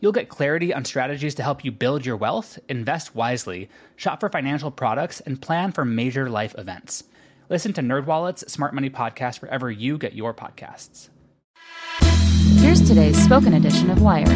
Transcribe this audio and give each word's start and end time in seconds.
You'll 0.00 0.12
get 0.12 0.28
clarity 0.28 0.74
on 0.74 0.84
strategies 0.84 1.36
to 1.36 1.42
help 1.42 1.64
you 1.64 1.72
build 1.72 2.04
your 2.04 2.16
wealth, 2.16 2.58
invest 2.68 3.14
wisely, 3.14 3.70
shop 3.96 4.20
for 4.20 4.28
financial 4.28 4.70
products, 4.70 5.20
and 5.20 5.40
plan 5.40 5.72
for 5.72 5.84
major 5.84 6.28
life 6.28 6.54
events. 6.58 7.04
Listen 7.48 7.72
to 7.74 7.80
NerdWallet's 7.80 8.52
Smart 8.52 8.74
Money 8.74 8.90
Podcast 8.90 9.40
wherever 9.40 9.70
you 9.70 9.96
get 9.98 10.14
your 10.14 10.34
podcasts. 10.34 11.08
Here's 12.60 12.86
today's 12.86 13.22
spoken 13.22 13.54
edition 13.54 13.90
of 13.90 14.02
Wired. 14.02 14.28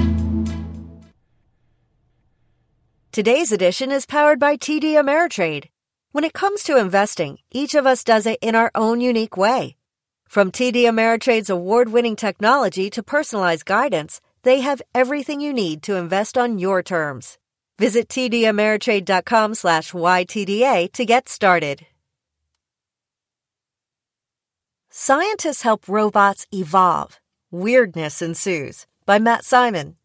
Today's 3.12 3.52
edition 3.52 3.90
is 3.90 4.06
powered 4.06 4.38
by 4.38 4.56
TD 4.56 4.94
Ameritrade. 4.94 5.66
When 6.12 6.24
it 6.24 6.32
comes 6.32 6.62
to 6.64 6.78
investing, 6.78 7.38
each 7.50 7.74
of 7.74 7.86
us 7.86 8.02
does 8.04 8.24
it 8.24 8.38
in 8.40 8.54
our 8.54 8.70
own 8.74 9.00
unique 9.00 9.36
way. 9.36 9.76
From 10.28 10.52
TD 10.52 10.84
Ameritrade's 10.84 11.50
award 11.50 11.92
winning 11.92 12.14
technology 12.14 12.88
to 12.90 13.02
personalized 13.02 13.64
guidance, 13.66 14.20
they 14.42 14.60
have 14.60 14.82
everything 14.94 15.40
you 15.40 15.52
need 15.52 15.82
to 15.82 15.96
invest 15.96 16.38
on 16.38 16.58
your 16.58 16.82
terms. 16.82 17.38
Visit 17.78 18.08
tdameritrade.com 18.08 19.54
slash 19.54 19.92
YTDA 19.92 20.92
to 20.92 21.04
get 21.04 21.28
started. 21.28 21.86
Scientists 24.90 25.62
help 25.62 25.88
robots 25.88 26.46
evolve. 26.52 27.20
Weirdness 27.50 28.20
ensues 28.20 28.86
by 29.06 29.18
Matt 29.18 29.44
Simon. 29.44 29.96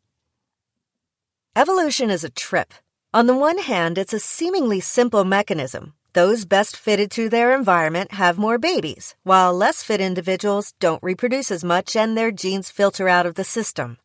Evolution 1.56 2.10
is 2.10 2.24
a 2.24 2.30
trip. 2.30 2.74
On 3.14 3.28
the 3.28 3.36
one 3.36 3.60
hand, 3.60 3.98
it's 3.98 4.14
a 4.14 4.20
seemingly 4.20 4.80
simple 4.80 5.24
mechanism. 5.24 5.94
Those 6.14 6.46
best 6.46 6.78
fitted 6.78 7.12
to 7.12 7.30
their 7.30 7.56
environment 7.56 8.14
have 8.14 8.38
more 8.38 8.58
babies, 8.58 9.16
while 9.24 9.54
less 9.54 9.84
fit 9.84 10.00
individuals 10.00 10.74
don't 10.80 11.04
reproduce 11.04 11.52
as 11.52 11.64
much 11.64 11.96
and 11.96 12.18
their 12.18 12.32
genes 12.32 12.70
filter 12.70 13.10
out 13.10 13.26
of 13.26 13.36
the 13.36 13.44
system. 13.44 13.98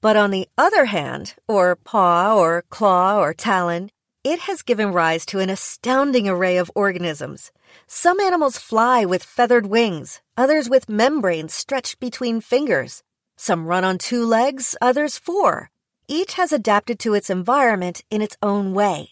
But 0.00 0.16
on 0.16 0.30
the 0.30 0.48
other 0.56 0.84
hand, 0.84 1.34
or 1.48 1.74
paw, 1.74 2.36
or 2.36 2.62
claw, 2.70 3.18
or 3.18 3.34
talon, 3.34 3.90
it 4.22 4.40
has 4.40 4.62
given 4.62 4.92
rise 4.92 5.26
to 5.26 5.40
an 5.40 5.50
astounding 5.50 6.28
array 6.28 6.56
of 6.56 6.70
organisms. 6.76 7.50
Some 7.88 8.20
animals 8.20 8.58
fly 8.58 9.04
with 9.04 9.24
feathered 9.24 9.66
wings, 9.66 10.20
others 10.36 10.68
with 10.70 10.88
membranes 10.88 11.52
stretched 11.52 11.98
between 11.98 12.40
fingers. 12.40 13.02
Some 13.36 13.66
run 13.66 13.84
on 13.84 13.98
two 13.98 14.24
legs, 14.24 14.76
others 14.80 15.18
four. 15.18 15.70
Each 16.06 16.34
has 16.34 16.52
adapted 16.52 16.98
to 17.00 17.14
its 17.14 17.28
environment 17.28 18.04
in 18.08 18.22
its 18.22 18.36
own 18.40 18.74
way. 18.74 19.10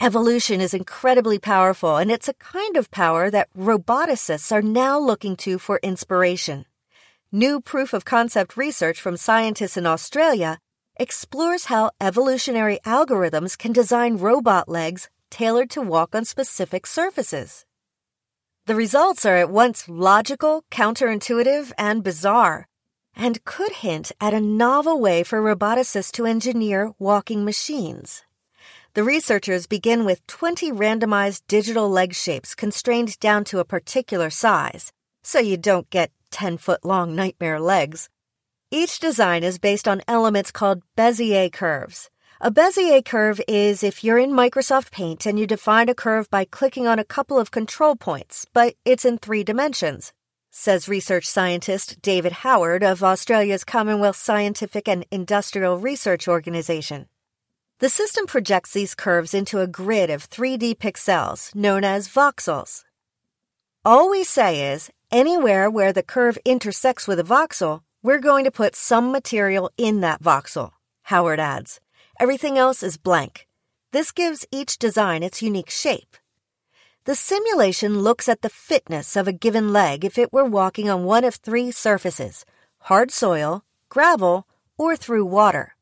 Evolution 0.00 0.60
is 0.60 0.74
incredibly 0.74 1.40
powerful, 1.40 1.96
and 1.96 2.10
it's 2.10 2.28
a 2.28 2.34
kind 2.34 2.76
of 2.76 2.90
power 2.92 3.30
that 3.30 3.52
roboticists 3.52 4.52
are 4.52 4.62
now 4.62 4.96
looking 4.96 5.36
to 5.36 5.58
for 5.58 5.80
inspiration. 5.82 6.66
New 7.32 7.60
proof 7.60 7.92
of 7.92 8.06
concept 8.06 8.56
research 8.56 8.98
from 8.98 9.14
scientists 9.14 9.76
in 9.76 9.84
Australia 9.84 10.56
explores 10.98 11.66
how 11.66 11.90
evolutionary 12.00 12.78
algorithms 12.86 13.58
can 13.58 13.70
design 13.70 14.16
robot 14.16 14.66
legs 14.66 15.10
tailored 15.28 15.68
to 15.68 15.82
walk 15.82 16.14
on 16.14 16.24
specific 16.24 16.86
surfaces. 16.86 17.66
The 18.64 18.74
results 18.74 19.26
are 19.26 19.36
at 19.36 19.50
once 19.50 19.90
logical, 19.90 20.64
counterintuitive, 20.70 21.70
and 21.76 22.02
bizarre, 22.02 22.66
and 23.14 23.44
could 23.44 23.72
hint 23.72 24.10
at 24.22 24.32
a 24.32 24.40
novel 24.40 24.98
way 24.98 25.22
for 25.22 25.42
roboticists 25.42 26.10
to 26.12 26.24
engineer 26.24 26.92
walking 26.98 27.44
machines. 27.44 28.24
The 28.94 29.04
researchers 29.04 29.66
begin 29.66 30.06
with 30.06 30.26
20 30.28 30.72
randomized 30.72 31.42
digital 31.46 31.90
leg 31.90 32.14
shapes 32.14 32.54
constrained 32.54 33.20
down 33.20 33.44
to 33.44 33.58
a 33.58 33.66
particular 33.66 34.30
size, 34.30 34.92
so 35.22 35.38
you 35.40 35.58
don't 35.58 35.90
get 35.90 36.10
10 36.30 36.58
foot 36.58 36.84
long 36.84 37.14
nightmare 37.14 37.60
legs. 37.60 38.08
Each 38.70 38.98
design 38.98 39.42
is 39.42 39.58
based 39.58 39.88
on 39.88 40.02
elements 40.06 40.50
called 40.50 40.82
Bezier 40.96 41.52
curves. 41.52 42.10
A 42.40 42.50
Bezier 42.50 43.04
curve 43.04 43.40
is 43.48 43.82
if 43.82 44.04
you're 44.04 44.18
in 44.18 44.30
Microsoft 44.30 44.92
Paint 44.92 45.26
and 45.26 45.40
you 45.40 45.46
define 45.46 45.88
a 45.88 45.94
curve 45.94 46.30
by 46.30 46.44
clicking 46.44 46.86
on 46.86 46.98
a 46.98 47.04
couple 47.04 47.38
of 47.38 47.50
control 47.50 47.96
points, 47.96 48.46
but 48.52 48.74
it's 48.84 49.04
in 49.04 49.18
three 49.18 49.42
dimensions, 49.42 50.12
says 50.50 50.88
research 50.88 51.24
scientist 51.24 52.00
David 52.00 52.32
Howard 52.44 52.84
of 52.84 53.02
Australia's 53.02 53.64
Commonwealth 53.64 54.16
Scientific 54.16 54.86
and 54.86 55.04
Industrial 55.10 55.78
Research 55.78 56.28
Organisation. 56.28 57.06
The 57.80 57.88
system 57.88 58.26
projects 58.26 58.72
these 58.72 58.94
curves 58.94 59.34
into 59.34 59.60
a 59.60 59.66
grid 59.66 60.10
of 60.10 60.28
3D 60.28 60.76
pixels 60.76 61.54
known 61.54 61.84
as 61.84 62.08
voxels. 62.08 62.84
All 63.84 64.10
we 64.10 64.24
say 64.24 64.72
is 64.74 64.90
anywhere 65.10 65.70
where 65.70 65.92
the 65.92 66.02
curve 66.02 66.38
intersects 66.44 67.06
with 67.06 67.18
a 67.18 67.24
voxel, 67.24 67.82
we're 68.02 68.20
going 68.20 68.44
to 68.44 68.50
put 68.50 68.76
some 68.76 69.10
material 69.10 69.70
in 69.76 70.00
that 70.00 70.22
voxel, 70.22 70.72
Howard 71.02 71.40
adds. 71.40 71.80
Everything 72.20 72.58
else 72.58 72.82
is 72.82 72.96
blank. 72.96 73.46
This 73.92 74.12
gives 74.12 74.46
each 74.50 74.78
design 74.78 75.22
its 75.22 75.42
unique 75.42 75.70
shape. 75.70 76.16
The 77.04 77.14
simulation 77.14 78.00
looks 78.00 78.28
at 78.28 78.42
the 78.42 78.50
fitness 78.50 79.16
of 79.16 79.26
a 79.26 79.32
given 79.32 79.72
leg 79.72 80.04
if 80.04 80.18
it 80.18 80.32
were 80.32 80.44
walking 80.44 80.90
on 80.90 81.04
one 81.04 81.24
of 81.24 81.36
three 81.36 81.70
surfaces 81.70 82.44
hard 82.80 83.10
soil, 83.10 83.64
gravel, 83.88 84.46
or 84.76 84.96
through 84.96 85.24
water. 85.24 85.74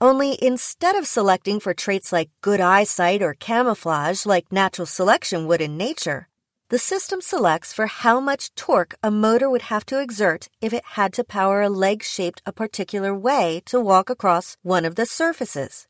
Only 0.00 0.36
instead 0.42 0.96
of 0.96 1.06
selecting 1.06 1.60
for 1.60 1.72
traits 1.72 2.12
like 2.12 2.30
good 2.40 2.60
eyesight 2.60 3.22
or 3.22 3.34
camouflage 3.34 4.26
like 4.26 4.52
natural 4.52 4.86
selection 4.86 5.46
would 5.46 5.60
in 5.60 5.76
nature, 5.76 6.28
the 6.68 6.78
system 6.78 7.20
selects 7.20 7.72
for 7.72 7.86
how 7.86 8.18
much 8.18 8.52
torque 8.56 8.94
a 9.00 9.10
motor 9.10 9.48
would 9.48 9.62
have 9.62 9.86
to 9.86 10.00
exert 10.00 10.48
if 10.60 10.72
it 10.72 10.82
had 10.84 11.12
to 11.12 11.22
power 11.22 11.62
a 11.62 11.68
leg 11.68 12.02
shaped 12.02 12.42
a 12.44 12.52
particular 12.52 13.14
way 13.14 13.62
to 13.64 13.80
walk 13.80 14.10
across 14.10 14.56
one 14.62 14.84
of 14.84 14.96
the 14.96 15.06
surfaces. 15.06 15.86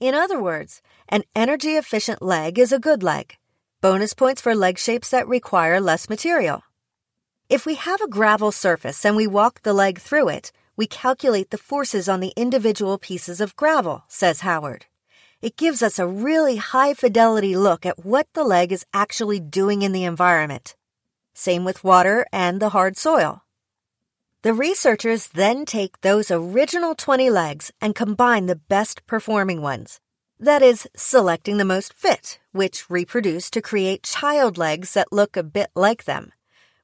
In 0.00 0.14
other 0.14 0.40
words, 0.40 0.80
an 1.08 1.24
energy 1.34 1.76
efficient 1.76 2.22
leg 2.22 2.58
is 2.58 2.72
a 2.72 2.78
good 2.78 3.02
leg. 3.02 3.36
Bonus 3.82 4.14
points 4.14 4.40
for 4.40 4.54
leg 4.54 4.78
shapes 4.78 5.10
that 5.10 5.28
require 5.28 5.80
less 5.80 6.08
material. 6.08 6.62
If 7.50 7.66
we 7.66 7.74
have 7.74 8.00
a 8.00 8.08
gravel 8.08 8.52
surface 8.52 9.04
and 9.04 9.16
we 9.16 9.26
walk 9.26 9.62
the 9.62 9.74
leg 9.74 10.00
through 10.00 10.30
it, 10.30 10.50
we 10.76 10.86
calculate 10.86 11.50
the 11.50 11.58
forces 11.58 12.08
on 12.08 12.20
the 12.20 12.32
individual 12.36 12.98
pieces 12.98 13.40
of 13.40 13.54
gravel, 13.56 14.04
says 14.08 14.40
Howard 14.40 14.86
it 15.42 15.56
gives 15.56 15.82
us 15.82 15.98
a 15.98 16.06
really 16.06 16.56
high 16.56 16.94
fidelity 16.94 17.56
look 17.56 17.84
at 17.84 18.04
what 18.04 18.26
the 18.32 18.44
leg 18.44 18.72
is 18.72 18.86
actually 18.92 19.40
doing 19.40 19.82
in 19.82 19.92
the 19.92 20.04
environment. 20.04 20.74
Same 21.34 21.64
with 21.64 21.84
water 21.84 22.26
and 22.32 22.60
the 22.60 22.70
hard 22.70 22.96
soil. 22.96 23.42
The 24.42 24.54
researchers 24.54 25.28
then 25.28 25.64
take 25.64 26.00
those 26.00 26.30
original 26.30 26.94
20 26.94 27.30
legs 27.30 27.72
and 27.80 27.94
combine 27.94 28.46
the 28.46 28.56
best 28.56 29.04
performing 29.06 29.60
ones. 29.60 30.00
That 30.38 30.62
is, 30.62 30.86
selecting 30.94 31.56
the 31.56 31.64
most 31.64 31.94
fit, 31.94 32.38
which 32.52 32.88
reproduce 32.90 33.50
to 33.50 33.62
create 33.62 34.02
child 34.02 34.56
legs 34.56 34.92
that 34.94 35.12
look 35.12 35.36
a 35.36 35.42
bit 35.42 35.70
like 35.74 36.04
them. 36.04 36.32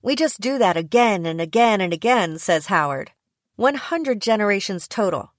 We 0.03 0.17
just 0.17 0.41
do 0.41 0.59
that 0.59 0.77
again 0.77 1.25
and 1.27 1.41
again 1.41 1.81
and 1.81 1.93
again, 1.93 2.39
says 2.39 2.67
Howard. 2.67 3.13
100 3.57 4.21
generations 4.21 4.89
total. 4.89 5.32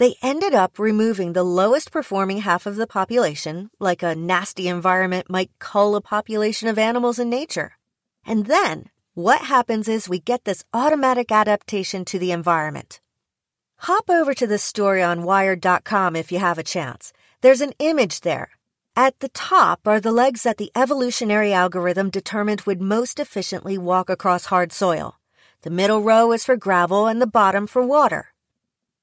They 0.00 0.16
ended 0.22 0.54
up 0.54 0.78
removing 0.78 1.34
the 1.34 1.42
lowest 1.42 1.92
performing 1.92 2.38
half 2.38 2.64
of 2.64 2.76
the 2.76 2.86
population, 2.86 3.68
like 3.78 4.02
a 4.02 4.14
nasty 4.14 4.66
environment 4.66 5.28
might 5.28 5.50
cull 5.58 5.94
a 5.94 6.00
population 6.00 6.68
of 6.68 6.78
animals 6.78 7.18
in 7.18 7.28
nature. 7.28 7.72
And 8.24 8.46
then, 8.46 8.88
what 9.12 9.42
happens 9.42 9.88
is 9.88 10.08
we 10.08 10.18
get 10.18 10.46
this 10.46 10.64
automatic 10.72 11.30
adaptation 11.30 12.06
to 12.06 12.18
the 12.18 12.32
environment. 12.32 13.02
Hop 13.80 14.08
over 14.08 14.32
to 14.32 14.46
this 14.46 14.64
story 14.64 15.02
on 15.02 15.22
Wired.com 15.22 16.16
if 16.16 16.32
you 16.32 16.38
have 16.38 16.56
a 16.56 16.62
chance. 16.62 17.12
There's 17.42 17.60
an 17.60 17.74
image 17.78 18.22
there. 18.22 18.52
At 18.96 19.20
the 19.20 19.28
top 19.28 19.86
are 19.86 20.00
the 20.00 20.12
legs 20.12 20.44
that 20.44 20.56
the 20.56 20.72
evolutionary 20.74 21.52
algorithm 21.52 22.08
determined 22.08 22.62
would 22.62 22.80
most 22.80 23.20
efficiently 23.20 23.76
walk 23.76 24.08
across 24.08 24.46
hard 24.46 24.72
soil. 24.72 25.18
The 25.60 25.68
middle 25.68 26.00
row 26.00 26.32
is 26.32 26.42
for 26.42 26.56
gravel 26.56 27.06
and 27.06 27.20
the 27.20 27.26
bottom 27.26 27.66
for 27.66 27.84
water. 27.84 28.32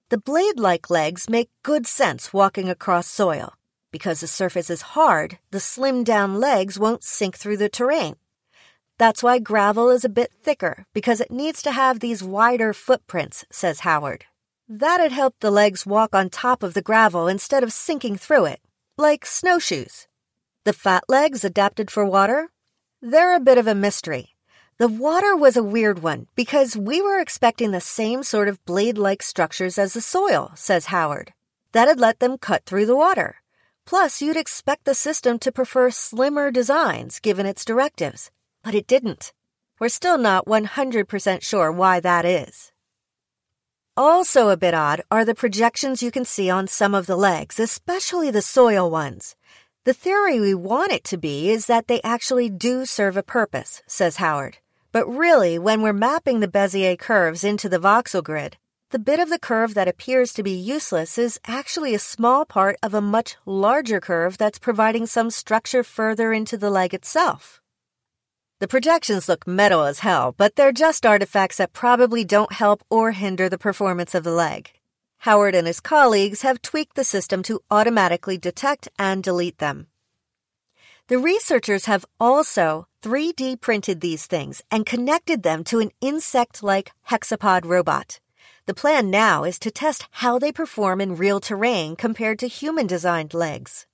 The 0.09 0.17
blade 0.17 0.57
like 0.57 0.89
legs 0.89 1.29
make 1.29 1.49
good 1.63 1.85
sense 1.85 2.31
walking 2.31 2.69
across 2.69 3.07
soil. 3.07 3.53
Because 3.91 4.21
the 4.21 4.27
surface 4.27 4.69
is 4.69 4.93
hard, 4.93 5.39
the 5.51 5.59
slim 5.59 6.03
down 6.03 6.39
legs 6.39 6.79
won't 6.79 7.03
sink 7.03 7.37
through 7.37 7.57
the 7.57 7.69
terrain. 7.69 8.15
That's 8.97 9.21
why 9.21 9.39
gravel 9.39 9.89
is 9.89 10.05
a 10.05 10.09
bit 10.09 10.31
thicker, 10.43 10.85
because 10.93 11.19
it 11.19 11.29
needs 11.31 11.61
to 11.63 11.71
have 11.71 11.99
these 11.99 12.23
wider 12.23 12.73
footprints, 12.73 13.45
says 13.51 13.81
Howard. 13.81 14.25
That'd 14.69 15.11
help 15.11 15.35
the 15.39 15.51
legs 15.51 15.85
walk 15.85 16.15
on 16.15 16.29
top 16.29 16.63
of 16.63 16.73
the 16.73 16.81
gravel 16.81 17.27
instead 17.27 17.63
of 17.63 17.73
sinking 17.73 18.15
through 18.17 18.45
it 18.45 18.61
like 18.97 19.25
snowshoes. 19.25 20.07
The 20.63 20.73
fat 20.73 21.03
legs 21.07 21.43
adapted 21.43 21.91
for 21.91 22.03
water? 22.03 22.49
They're 23.01 23.35
a 23.35 23.39
bit 23.39 23.59
of 23.59 23.67
a 23.67 23.75
mystery. 23.75 24.36
The 24.79 24.87
water 24.87 25.35
was 25.35 25.57
a 25.57 25.63
weird 25.63 26.03
one 26.03 26.27
because 26.35 26.77
we 26.77 27.01
were 27.01 27.19
expecting 27.19 27.71
the 27.71 27.81
same 27.81 28.21
sort 28.21 28.47
of 28.47 28.63
blade 28.63 28.99
like 28.99 29.23
structures 29.23 29.79
as 29.79 29.93
the 29.93 30.01
soil, 30.01 30.51
says 30.53 30.85
Howard. 30.87 31.33
That'd 31.71 31.99
let 31.99 32.19
them 32.19 32.37
cut 32.37 32.63
through 32.65 32.85
the 32.85 32.95
water. 32.95 33.37
Plus, 33.87 34.21
you'd 34.21 34.37
expect 34.37 34.85
the 34.85 34.93
system 34.93 35.39
to 35.39 35.51
prefer 35.51 35.89
slimmer 35.89 36.51
designs 36.51 37.19
given 37.19 37.47
its 37.47 37.65
directives. 37.65 38.29
But 38.61 38.75
it 38.75 38.85
didn't. 38.85 39.33
We're 39.79 39.89
still 39.89 40.19
not 40.19 40.45
100% 40.45 41.41
sure 41.41 41.71
why 41.71 41.99
that 41.99 42.23
is. 42.23 42.71
Also 43.95 44.49
a 44.49 44.57
bit 44.57 44.75
odd 44.75 45.01
are 45.09 45.25
the 45.25 45.33
projections 45.33 46.03
you 46.03 46.11
can 46.11 46.23
see 46.23 46.51
on 46.51 46.67
some 46.67 46.93
of 46.93 47.07
the 47.07 47.15
legs, 47.15 47.59
especially 47.59 48.29
the 48.29 48.43
soil 48.43 48.91
ones. 48.91 49.35
The 49.85 49.93
theory 49.93 50.39
we 50.39 50.53
want 50.53 50.91
it 50.91 51.03
to 51.05 51.17
be 51.17 51.49
is 51.49 51.65
that 51.65 51.87
they 51.87 51.99
actually 52.03 52.51
do 52.51 52.85
serve 52.85 53.17
a 53.17 53.23
purpose, 53.23 53.81
says 53.87 54.17
Howard. 54.17 54.59
But 54.91 55.07
really, 55.07 55.59
when 55.59 55.81
we're 55.81 55.93
mapping 55.93 56.39
the 56.39 56.47
Bezier 56.47 56.97
curves 56.97 57.43
into 57.43 57.67
the 57.67 57.79
voxel 57.79 58.23
grid, 58.23 58.57
the 58.89 58.99
bit 58.99 59.19
of 59.19 59.29
the 59.29 59.39
curve 59.39 59.73
that 59.73 59.89
appears 59.89 60.31
to 60.33 60.43
be 60.43 60.51
useless 60.51 61.17
is 61.17 61.39
actually 61.45 61.93
a 61.93 61.99
small 61.99 62.45
part 62.45 62.77
of 62.81 62.93
a 62.93 63.01
much 63.01 63.35
larger 63.45 63.99
curve 63.99 64.37
that's 64.37 64.59
providing 64.59 65.05
some 65.05 65.29
structure 65.29 65.83
further 65.83 66.31
into 66.31 66.57
the 66.57 66.69
leg 66.69 66.93
itself. 66.93 67.59
The 68.59 68.67
projections 68.67 69.27
look 69.27 69.45
metal 69.45 69.83
as 69.83 69.99
hell, 69.99 70.33
but 70.37 70.55
they're 70.55 70.71
just 70.71 71.05
artifacts 71.05 71.57
that 71.57 71.73
probably 71.73 72.23
don't 72.23 72.53
help 72.53 72.81
or 72.89 73.11
hinder 73.11 73.49
the 73.49 73.57
performance 73.57 74.15
of 74.15 74.23
the 74.23 74.31
leg. 74.31 74.71
Howard 75.19 75.53
and 75.53 75.67
his 75.67 75.81
colleagues 75.81 76.43
have 76.43 76.61
tweaked 76.61 76.95
the 76.95 77.03
system 77.03 77.43
to 77.43 77.59
automatically 77.69 78.37
detect 78.37 78.87
and 78.97 79.21
delete 79.21 79.57
them. 79.57 79.87
The 81.07 81.17
researchers 81.17 81.85
have 81.85 82.05
also 82.19 82.87
3D 83.01 83.61
printed 83.61 84.01
these 84.01 84.25
things 84.25 84.61
and 84.69 84.85
connected 84.85 85.41
them 85.41 85.63
to 85.65 85.79
an 85.79 85.91
insect 86.01 86.61
like 86.61 86.91
hexapod 87.09 87.63
robot. 87.63 88.19
The 88.65 88.73
plan 88.73 89.09
now 89.09 89.45
is 89.45 89.57
to 89.59 89.71
test 89.71 90.07
how 90.11 90.37
they 90.37 90.51
perform 90.51 90.99
in 90.99 91.15
real 91.15 91.39
terrain 91.39 91.95
compared 91.95 92.39
to 92.39 92.47
human 92.47 92.87
designed 92.87 93.33
legs. 93.33 93.87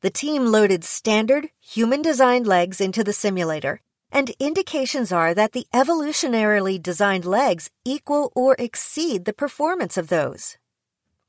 The 0.00 0.08
team 0.08 0.46
loaded 0.46 0.82
standard 0.82 1.50
human 1.60 2.00
designed 2.00 2.46
legs 2.46 2.80
into 2.80 3.04
the 3.04 3.12
simulator 3.12 3.82
and 4.10 4.30
indications 4.38 5.12
are 5.12 5.34
that 5.34 5.52
the 5.52 5.66
evolutionarily 5.74 6.82
designed 6.82 7.26
legs 7.26 7.68
equal 7.84 8.32
or 8.34 8.56
exceed 8.58 9.26
the 9.26 9.34
performance 9.34 9.98
of 9.98 10.08
those. 10.08 10.56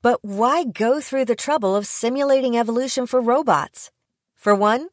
But 0.02 0.24
why 0.24 0.64
go 0.64 1.02
through 1.02 1.26
the 1.26 1.36
trouble 1.36 1.76
of 1.76 1.86
simulating 1.86 2.56
evolution 2.56 3.06
for 3.06 3.20
robots? 3.20 3.92
For 4.36 4.56
one, 4.56 4.88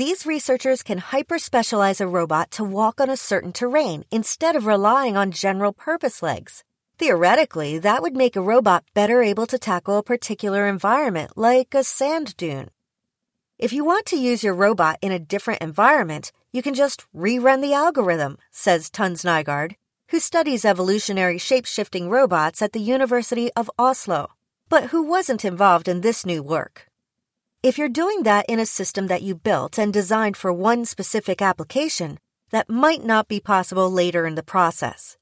these 0.00 0.24
researchers 0.24 0.82
can 0.82 0.96
hyper-specialize 0.96 2.00
a 2.00 2.06
robot 2.06 2.50
to 2.50 2.64
walk 2.64 3.02
on 3.02 3.10
a 3.10 3.18
certain 3.18 3.52
terrain 3.52 4.02
instead 4.10 4.56
of 4.56 4.64
relying 4.64 5.14
on 5.14 5.30
general 5.30 5.74
purpose 5.74 6.22
legs. 6.22 6.64
Theoretically, 6.98 7.78
that 7.78 8.00
would 8.00 8.16
make 8.16 8.34
a 8.34 8.40
robot 8.40 8.82
better 8.94 9.22
able 9.22 9.46
to 9.46 9.58
tackle 9.58 9.98
a 9.98 10.02
particular 10.02 10.66
environment, 10.66 11.36
like 11.36 11.74
a 11.74 11.84
sand 11.84 12.34
dune. 12.38 12.70
If 13.58 13.74
you 13.74 13.84
want 13.84 14.06
to 14.06 14.16
use 14.16 14.42
your 14.42 14.54
robot 14.54 14.98
in 15.02 15.12
a 15.12 15.18
different 15.18 15.60
environment, 15.60 16.32
you 16.50 16.62
can 16.62 16.72
just 16.72 17.04
rerun 17.14 17.60
the 17.60 17.74
algorithm, 17.74 18.38
says 18.50 18.90
Tønnes 18.90 19.22
Nygaard, 19.22 19.76
who 20.08 20.18
studies 20.18 20.64
evolutionary 20.64 21.36
shape-shifting 21.36 22.08
robots 22.08 22.62
at 22.62 22.72
the 22.72 22.80
University 22.80 23.52
of 23.54 23.70
Oslo, 23.78 24.30
but 24.70 24.84
who 24.84 25.02
wasn't 25.02 25.44
involved 25.44 25.88
in 25.88 26.00
this 26.00 26.24
new 26.24 26.42
work. 26.42 26.89
If 27.62 27.76
you're 27.76 27.88
doing 27.88 28.22
that 28.22 28.46
in 28.48 28.58
a 28.58 28.66
system 28.66 29.06
that 29.08 29.22
you 29.22 29.34
built 29.34 29.78
and 29.78 29.92
designed 29.92 30.36
for 30.36 30.52
one 30.52 30.84
specific 30.84 31.42
application, 31.42 32.18
that 32.50 32.70
might 32.70 33.04
not 33.04 33.28
be 33.28 33.40
possible 33.40 33.90
later 33.90 34.26
in 34.26 34.34
the 34.34 34.42
process. 34.42 35.18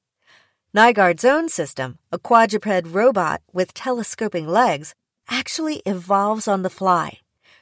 Nygaard's 0.75 1.25
own 1.25 1.49
system, 1.49 1.99
a 2.13 2.19
quadruped 2.19 2.87
robot 2.87 3.43
with 3.53 3.75
telescoping 3.75 4.47
legs, 4.47 4.95
actually 5.29 5.83
evolves 5.85 6.47
on 6.47 6.63
the 6.63 6.71
fly 6.71 7.19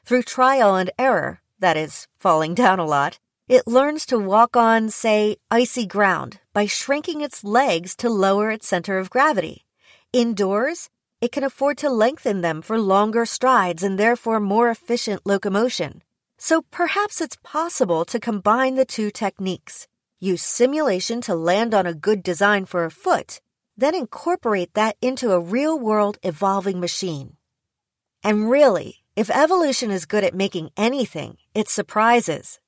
through 0.06 0.22
trial 0.22 0.76
and 0.76 0.90
error, 0.98 1.40
that 1.58 1.76
is, 1.76 2.06
falling 2.18 2.54
down 2.62 2.78
a 2.78 2.86
lot, 2.86 3.18
it 3.48 3.66
learns 3.66 4.06
to 4.06 4.18
walk 4.18 4.56
on, 4.56 4.88
say, 4.88 5.36
icy 5.50 5.86
ground 5.86 6.38
by 6.52 6.66
shrinking 6.66 7.20
its 7.20 7.44
legs 7.44 7.94
to 7.96 8.08
lower 8.08 8.50
its 8.50 8.68
center 8.68 8.98
of 8.98 9.10
gravity. 9.10 9.64
Indoors, 10.12 10.88
it 11.20 11.32
can 11.32 11.44
afford 11.44 11.78
to 11.78 11.90
lengthen 11.90 12.40
them 12.40 12.62
for 12.62 12.78
longer 12.78 13.24
strides 13.24 13.82
and 13.82 13.98
therefore 13.98 14.40
more 14.40 14.70
efficient 14.70 15.22
locomotion. 15.24 16.02
So 16.38 16.62
perhaps 16.70 17.20
it's 17.20 17.38
possible 17.42 18.04
to 18.06 18.20
combine 18.20 18.74
the 18.74 18.84
two 18.84 19.10
techniques. 19.10 19.88
Use 20.20 20.42
simulation 20.42 21.20
to 21.22 21.34
land 21.34 21.74
on 21.74 21.86
a 21.86 21.94
good 21.94 22.22
design 22.22 22.66
for 22.66 22.84
a 22.84 22.90
foot, 22.90 23.40
then 23.76 23.94
incorporate 23.94 24.74
that 24.74 24.96
into 25.00 25.32
a 25.32 25.40
real 25.40 25.78
world 25.78 26.18
evolving 26.22 26.80
machine. 26.80 27.36
And 28.22 28.50
really, 28.50 29.04
if 29.14 29.30
evolution 29.30 29.90
is 29.90 30.04
good 30.04 30.24
at 30.24 30.34
making 30.34 30.70
anything, 30.76 31.38
it 31.54 31.68
surprises. 31.68 32.60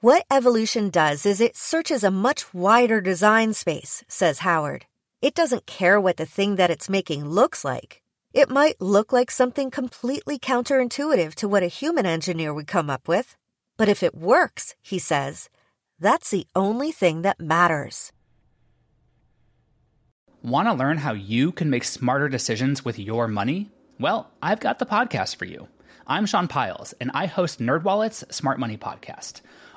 What 0.00 0.24
evolution 0.30 0.90
does 0.90 1.24
is 1.24 1.40
it 1.40 1.56
searches 1.56 2.04
a 2.04 2.10
much 2.10 2.52
wider 2.52 3.00
design 3.00 3.52
space, 3.54 4.04
says 4.06 4.40
Howard. 4.40 4.86
It 5.20 5.34
doesn't 5.34 5.66
care 5.66 6.00
what 6.00 6.16
the 6.16 6.26
thing 6.26 6.54
that 6.56 6.70
it's 6.70 6.88
making 6.88 7.28
looks 7.28 7.64
like. 7.64 8.02
It 8.32 8.48
might 8.48 8.80
look 8.80 9.12
like 9.12 9.32
something 9.32 9.68
completely 9.68 10.38
counterintuitive 10.38 11.34
to 11.36 11.48
what 11.48 11.64
a 11.64 11.66
human 11.66 12.06
engineer 12.06 12.54
would 12.54 12.68
come 12.68 12.88
up 12.88 13.08
with. 13.08 13.36
But 13.76 13.88
if 13.88 14.04
it 14.04 14.14
works, 14.14 14.76
he 14.80 15.00
says, 15.00 15.48
that's 15.98 16.30
the 16.30 16.46
only 16.54 16.92
thing 16.92 17.22
that 17.22 17.40
matters. 17.40 18.12
Want 20.44 20.68
to 20.68 20.74
learn 20.74 20.98
how 20.98 21.14
you 21.14 21.50
can 21.50 21.68
make 21.68 21.82
smarter 21.82 22.28
decisions 22.28 22.84
with 22.84 22.96
your 22.96 23.26
money? 23.26 23.72
Well, 23.98 24.30
I've 24.40 24.60
got 24.60 24.78
the 24.78 24.86
podcast 24.86 25.34
for 25.34 25.46
you. 25.46 25.66
I'm 26.06 26.26
Sean 26.26 26.46
Pyles, 26.46 26.94
and 27.00 27.10
I 27.12 27.26
host 27.26 27.58
NerdWallet's 27.58 28.24
Smart 28.34 28.60
Money 28.60 28.76
Podcast. 28.76 29.40